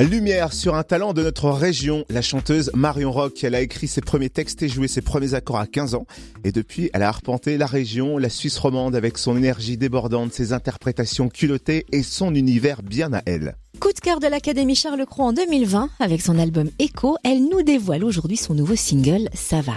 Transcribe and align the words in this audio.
Lumière 0.00 0.52
sur 0.52 0.74
un 0.74 0.84
talent 0.84 1.12
de 1.12 1.22
notre 1.22 1.50
région, 1.50 2.04
la 2.08 2.22
chanteuse 2.22 2.70
Marion 2.74 3.12
Rock. 3.12 3.44
Elle 3.44 3.54
a 3.54 3.60
écrit 3.60 3.88
ses 3.88 4.00
premiers 4.00 4.30
textes 4.30 4.62
et 4.62 4.68
joué 4.68 4.88
ses 4.88 5.02
premiers 5.02 5.34
accords 5.34 5.58
à 5.58 5.66
15 5.66 5.94
ans. 5.94 6.06
Et 6.44 6.52
depuis, 6.52 6.90
elle 6.94 7.02
a 7.02 7.08
arpenté 7.08 7.58
la 7.58 7.66
région, 7.66 8.16
la 8.16 8.30
Suisse 8.30 8.58
romande 8.58 8.96
avec 8.96 9.18
son 9.18 9.36
énergie 9.36 9.76
débordante, 9.76 10.32
ses 10.32 10.52
interprétations 10.52 11.28
culottées 11.28 11.84
et 11.92 12.02
son 12.02 12.34
univers 12.34 12.82
bien 12.82 13.12
à 13.12 13.22
elle. 13.26 13.56
Coup 13.80 13.92
de 13.92 14.00
cœur 14.00 14.18
de 14.18 14.26
l'Académie 14.26 14.74
Charles 14.74 15.04
Cros 15.04 15.24
en 15.24 15.32
2020, 15.32 15.90
avec 16.00 16.22
son 16.22 16.38
album 16.38 16.70
Echo, 16.78 17.16
elle 17.22 17.44
nous 17.44 17.62
dévoile 17.62 18.04
aujourd'hui 18.04 18.36
son 18.36 18.54
nouveau 18.54 18.76
single 18.76 19.28
Ça 19.34 19.60
va. 19.60 19.74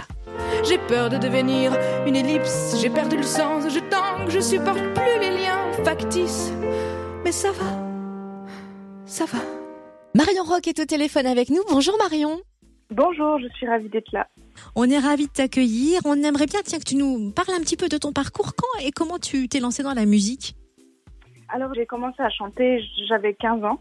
J'ai 0.68 0.78
peur 0.78 1.10
de 1.10 1.18
devenir 1.18 1.76
une 2.06 2.16
ellipse, 2.16 2.76
j'ai 2.80 2.90
perdu 2.90 3.16
le 3.16 3.22
sens, 3.22 3.64
je 3.68 3.80
tangue, 3.90 4.28
je 4.28 4.40
supporte 4.40 4.82
plus 4.94 5.20
les 5.20 5.42
liens 5.42 5.72
factices. 5.84 6.50
Mais 7.24 7.32
ça 7.32 7.50
va, 7.52 7.78
ça 9.06 9.24
va. 9.26 9.61
Marion 10.14 10.42
Rock 10.44 10.68
est 10.68 10.78
au 10.78 10.84
téléphone 10.84 11.24
avec 11.24 11.48
nous. 11.48 11.62
Bonjour 11.70 11.96
Marion. 11.96 12.38
Bonjour, 12.90 13.38
je 13.38 13.48
suis 13.56 13.66
ravie 13.66 13.88
d'être 13.88 14.12
là. 14.12 14.28
On 14.76 14.90
est 14.90 14.98
ravis 14.98 15.26
de 15.26 15.32
t'accueillir. 15.32 16.00
On 16.04 16.22
aimerait 16.22 16.44
bien 16.44 16.60
tiens, 16.62 16.78
que 16.78 16.84
tu 16.84 16.96
nous 16.96 17.30
parles 17.30 17.56
un 17.56 17.62
petit 17.62 17.78
peu 17.78 17.88
de 17.88 17.96
ton 17.96 18.12
parcours. 18.12 18.52
Quand 18.54 18.86
et 18.86 18.90
comment 18.90 19.18
tu 19.18 19.48
t'es 19.48 19.58
lancée 19.58 19.82
dans 19.82 19.94
la 19.94 20.04
musique? 20.04 20.54
Alors 21.48 21.72
j'ai 21.72 21.86
commencé 21.86 22.22
à 22.22 22.28
chanter, 22.28 22.82
j'avais 23.08 23.32
15 23.32 23.64
ans. 23.64 23.80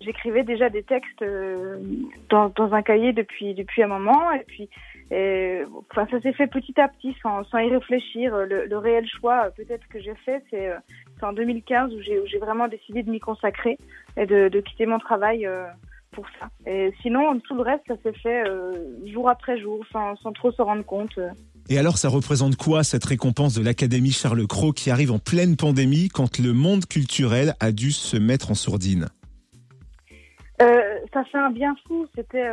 J'écrivais 0.00 0.44
déjà 0.44 0.70
des 0.70 0.84
textes 0.84 1.22
euh, 1.22 1.78
dans, 2.28 2.50
dans, 2.50 2.72
un 2.72 2.82
cahier 2.82 3.12
depuis, 3.12 3.54
depuis 3.54 3.82
un 3.82 3.88
moment. 3.88 4.30
Et 4.32 4.44
puis 4.46 4.68
et, 5.10 5.62
enfin, 5.90 6.06
ça 6.12 6.20
s'est 6.20 6.32
fait 6.32 6.46
petit 6.46 6.80
à 6.80 6.86
petit 6.86 7.16
sans, 7.20 7.42
sans 7.44 7.58
y 7.58 7.70
réfléchir. 7.70 8.36
Le, 8.36 8.66
le 8.66 8.78
réel 8.78 9.08
choix 9.08 9.50
peut-être 9.56 9.88
que 9.88 10.00
j'ai 10.00 10.14
fait, 10.24 10.44
c'est 10.50 10.70
euh, 11.22 11.26
en 11.26 11.32
2015 11.32 11.92
où 11.94 12.00
j'ai 12.00 12.38
vraiment 12.38 12.68
décidé 12.68 13.02
de 13.02 13.10
m'y 13.10 13.20
consacrer 13.20 13.78
et 14.16 14.26
de, 14.26 14.48
de, 14.48 14.60
quitter 14.60 14.86
mon 14.86 14.98
travail 14.98 15.46
euh, 15.46 15.64
pour 16.12 16.26
ça. 16.38 16.48
Et 16.70 16.92
sinon, 17.02 17.38
tout 17.40 17.54
le 17.54 17.62
reste, 17.62 17.82
ça 17.86 17.94
s'est 18.02 18.18
fait 18.18 18.48
euh, 18.48 18.72
jour 19.06 19.28
après 19.28 19.58
jour, 19.58 19.84
sans, 19.92 20.16
sans 20.16 20.32
trop 20.32 20.52
se 20.52 20.62
rendre 20.62 20.84
compte. 20.84 21.18
Et 21.68 21.78
alors, 21.78 21.98
ça 21.98 22.08
représente 22.08 22.56
quoi 22.56 22.84
cette 22.84 23.04
récompense 23.04 23.54
de 23.54 23.62
l'Académie 23.62 24.12
Charles 24.12 24.46
Cros 24.46 24.72
qui 24.72 24.90
arrive 24.90 25.12
en 25.12 25.18
pleine 25.18 25.56
pandémie 25.56 26.08
quand 26.08 26.38
le 26.38 26.52
monde 26.52 26.86
culturel 26.86 27.54
a 27.60 27.72
dû 27.72 27.90
se 27.90 28.16
mettre 28.16 28.50
en 28.50 28.54
sourdine? 28.54 29.06
Euh, 30.62 30.80
Ça 31.12 31.24
fait 31.24 31.38
un 31.38 31.50
bien 31.50 31.74
fou. 31.86 32.06
C'était 32.14 32.48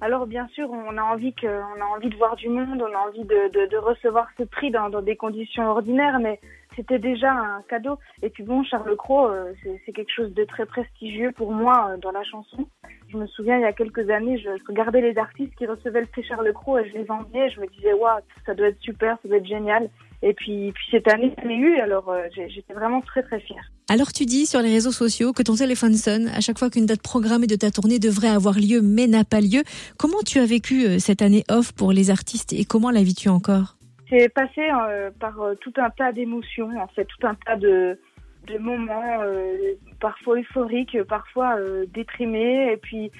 alors 0.00 0.26
bien 0.26 0.46
sûr, 0.48 0.70
on 0.70 0.96
a 0.98 1.02
envie 1.02 1.32
que, 1.32 1.46
on 1.46 1.80
a 1.80 1.84
envie 1.84 2.10
de 2.10 2.16
voir 2.16 2.36
du 2.36 2.48
monde, 2.48 2.82
on 2.82 2.94
a 2.94 3.08
envie 3.08 3.24
de, 3.24 3.66
de, 3.66 3.76
recevoir 3.76 4.28
ce 4.36 4.42
prix 4.42 4.70
dans, 4.70 4.90
dans, 4.90 5.02
des 5.02 5.16
conditions 5.16 5.68
ordinaires, 5.68 6.18
mais 6.18 6.40
c'était 6.74 6.98
déjà 6.98 7.32
un 7.32 7.62
cadeau. 7.62 7.98
Et 8.22 8.30
puis 8.30 8.42
bon, 8.42 8.62
Charles 8.64 8.96
Cros, 8.96 9.28
euh, 9.28 9.52
c'est 9.84 9.92
quelque 9.92 10.12
chose 10.12 10.34
de 10.34 10.44
très 10.44 10.66
prestigieux 10.66 11.32
pour 11.32 11.52
moi 11.52 11.90
euh, 11.90 11.96
dans 11.96 12.12
la 12.12 12.24
chanson. 12.24 12.68
Je 13.08 13.16
me 13.16 13.26
souviens, 13.28 13.56
il 13.58 13.62
y 13.62 13.64
a 13.64 13.72
quelques 13.72 14.10
années, 14.10 14.38
je, 14.38 14.48
regardais 14.68 15.00
les 15.00 15.16
artistes 15.16 15.54
qui 15.56 15.66
recevaient 15.66 16.00
le 16.00 16.06
prix 16.06 16.24
Charles 16.24 16.52
Cros 16.52 16.78
et 16.78 16.88
je 16.88 16.98
les 16.98 17.10
enviais. 17.10 17.50
Je 17.50 17.60
me 17.60 17.66
disais, 17.68 17.92
waouh, 17.92 18.20
ça 18.44 18.54
doit 18.54 18.68
être 18.68 18.80
super, 18.80 19.16
ça 19.22 19.28
doit 19.28 19.38
être 19.38 19.46
génial. 19.46 19.88
Et 20.22 20.32
puis, 20.34 20.72
puis 20.72 20.84
cette 20.90 21.06
année, 21.08 21.32
je 21.40 21.46
l'ai 21.46 21.54
eu, 21.54 21.78
alors 21.78 22.08
euh, 22.08 22.22
j'étais 22.32 22.72
vraiment 22.72 23.00
très 23.02 23.22
très 23.22 23.38
fière. 23.38 23.70
Alors 23.88 24.12
tu 24.12 24.24
dis 24.24 24.46
sur 24.46 24.60
les 24.60 24.70
réseaux 24.70 24.90
sociaux 24.90 25.32
que 25.32 25.42
ton 25.42 25.54
téléphone 25.54 25.94
sonne 25.94 26.28
à 26.28 26.40
chaque 26.40 26.58
fois 26.58 26.70
qu'une 26.70 26.86
date 26.86 27.02
programmée 27.02 27.46
de 27.46 27.54
ta 27.54 27.70
tournée 27.70 27.98
devrait 27.98 28.28
avoir 28.28 28.54
lieu 28.54 28.80
mais 28.82 29.06
n'a 29.06 29.24
pas 29.24 29.40
lieu. 29.40 29.62
Comment 29.98 30.22
tu 30.24 30.38
as 30.38 30.46
vécu 30.46 30.98
cette 30.98 31.20
année 31.20 31.44
off 31.50 31.72
pour 31.72 31.92
les 31.92 32.10
artistes 32.10 32.54
et 32.54 32.64
comment 32.64 32.90
la 32.90 33.02
vis-tu 33.02 33.28
encore? 33.28 33.76
C'est 34.08 34.28
passé 34.28 34.60
euh, 34.70 35.10
par 35.18 35.40
euh, 35.40 35.54
tout 35.60 35.72
un 35.78 35.90
tas 35.90 36.12
d'émotions, 36.12 36.70
en 36.80 36.86
fait, 36.88 37.04
tout 37.04 37.26
un 37.26 37.34
tas 37.34 37.56
de, 37.56 37.98
de 38.46 38.58
moments, 38.58 39.20
euh, 39.22 39.74
parfois 40.00 40.38
euphoriques, 40.38 41.02
parfois 41.04 41.56
déprimés. 41.92 42.72
Et 42.72 42.76
puis, 42.76 43.10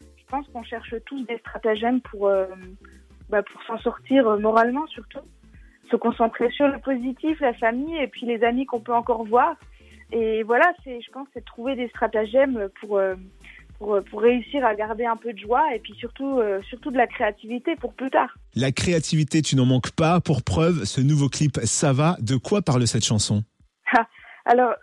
je 0.00 0.24
pense 0.28 0.46
qu'on 0.48 0.62
cherche 0.62 0.94
tous 1.06 1.24
des 1.24 1.38
stratagèmes 1.38 2.00
pour, 2.00 2.30
bah, 3.30 3.42
pour 3.42 3.62
s'en 3.64 3.78
sortir 3.78 4.38
moralement 4.38 4.86
surtout 4.88 5.20
se 5.90 5.96
concentrer 5.96 6.50
sur 6.50 6.68
le 6.68 6.78
positif, 6.78 7.40
la 7.40 7.54
famille 7.54 7.96
et 7.96 8.08
puis 8.08 8.26
les 8.26 8.42
amis 8.42 8.66
qu'on 8.66 8.80
peut 8.80 8.94
encore 8.94 9.24
voir. 9.24 9.54
Et 10.12 10.42
voilà, 10.42 10.72
je 10.84 11.10
pense, 11.12 11.26
c'est 11.34 11.44
trouver 11.44 11.74
des 11.74 11.88
stratagèmes 11.88 12.68
pour, 12.80 12.98
euh, 12.98 13.14
pour, 13.78 14.20
réussir 14.20 14.64
à 14.64 14.74
garder 14.74 15.04
un 15.04 15.16
peu 15.16 15.32
de 15.32 15.38
joie 15.38 15.74
et 15.74 15.80
puis 15.80 15.94
surtout, 15.98 16.38
euh, 16.38 16.60
surtout 16.68 16.90
de 16.90 16.96
la 16.96 17.06
créativité 17.06 17.74
pour 17.76 17.92
plus 17.92 18.10
tard. 18.10 18.32
La 18.54 18.72
créativité, 18.72 19.42
tu 19.42 19.56
n'en 19.56 19.66
manques 19.66 19.90
pas. 19.92 20.20
Pour 20.20 20.42
preuve, 20.42 20.84
ce 20.84 21.00
nouveau 21.00 21.28
clip, 21.28 21.58
ça 21.64 21.92
va. 21.92 22.16
De 22.20 22.36
quoi 22.36 22.62
parle 22.62 22.86
cette 22.86 23.04
chanson? 23.04 23.42
Alors, 24.46 24.74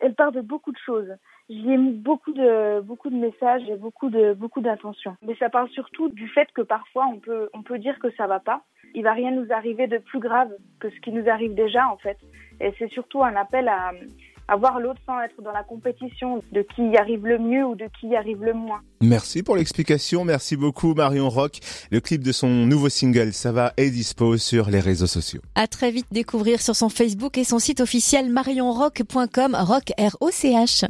elle 0.00 0.14
parle 0.14 0.34
de 0.34 0.40
beaucoup 0.40 0.70
de 0.70 0.78
choses. 0.78 1.08
J'y 1.48 1.72
ai 1.72 1.76
mis 1.76 1.92
beaucoup 1.92 2.32
de 2.32 2.80
beaucoup 2.82 3.10
de 3.10 3.16
messages 3.16 3.68
et 3.68 3.76
beaucoup 3.76 4.10
de 4.10 4.32
beaucoup 4.32 4.60
d'intentions. 4.60 5.16
Mais 5.22 5.34
ça 5.36 5.50
parle 5.50 5.68
surtout 5.70 6.08
du 6.08 6.28
fait 6.28 6.48
que 6.54 6.62
parfois 6.62 7.06
on 7.06 7.18
peut 7.18 7.50
on 7.52 7.62
peut 7.62 7.78
dire 7.78 7.98
que 7.98 8.10
ça 8.12 8.26
va 8.28 8.38
pas. 8.38 8.62
Il 8.94 9.02
va 9.02 9.12
rien 9.12 9.32
nous 9.32 9.50
arriver 9.50 9.88
de 9.88 9.98
plus 9.98 10.20
grave 10.20 10.52
que 10.78 10.88
ce 10.90 11.00
qui 11.00 11.10
nous 11.10 11.28
arrive 11.28 11.54
déjà 11.54 11.88
en 11.88 11.96
fait. 11.96 12.18
Et 12.60 12.72
c'est 12.78 12.92
surtout 12.92 13.24
un 13.24 13.34
appel 13.34 13.68
à 13.68 13.92
à 14.48 14.56
voir 14.56 14.80
l'autre 14.80 15.00
sans 15.06 15.20
être 15.20 15.40
dans 15.42 15.52
la 15.52 15.62
compétition 15.62 16.42
de 16.52 16.64
qui 16.74 16.82
y 16.88 16.96
arrive 16.96 17.26
le 17.26 17.38
mieux 17.38 17.64
ou 17.64 17.74
de 17.74 17.86
qui 18.00 18.08
y 18.08 18.16
arrive 18.16 18.42
le 18.42 18.54
moins. 18.54 18.80
Merci 19.00 19.42
pour 19.42 19.56
l'explication, 19.56 20.24
merci 20.24 20.56
beaucoup 20.56 20.94
Marion 20.94 21.28
Rock. 21.28 21.58
Le 21.90 22.00
clip 22.00 22.22
de 22.22 22.32
son 22.32 22.48
nouveau 22.48 22.88
single 22.88 23.32
Ça 23.32 23.52
va 23.52 23.72
est 23.76 23.90
dispo 23.90 24.36
sur 24.36 24.70
les 24.70 24.80
réseaux 24.80 25.06
sociaux. 25.06 25.40
À 25.54 25.66
très 25.66 25.90
vite 25.90 26.06
découvrir 26.10 26.60
sur 26.60 26.76
son 26.76 26.88
Facebook 26.88 27.38
et 27.38 27.44
son 27.44 27.58
site 27.58 27.80
officiel 27.80 28.30
marionrock.com 28.30 29.56
rock 29.58 29.92
R 29.98 30.16
O 30.20 30.30
C 30.30 30.50
H. 30.50 30.86